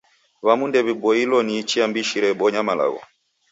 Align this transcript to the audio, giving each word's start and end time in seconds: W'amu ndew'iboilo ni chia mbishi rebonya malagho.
W'amu 0.45 0.65
ndew'iboilo 0.69 1.37
ni 1.43 1.55
chia 1.69 1.85
mbishi 1.89 2.17
rebonya 2.25 2.61
malagho. 2.67 3.01